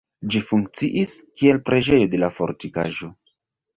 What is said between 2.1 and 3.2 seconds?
de la fortikaĵo.